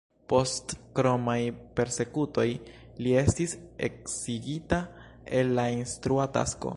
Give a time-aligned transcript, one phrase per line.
[0.31, 1.35] Post kromaj
[1.79, 2.45] persekutoj,
[3.05, 3.55] li estis
[3.91, 4.83] eksigita
[5.41, 6.67] el la instrua tasko.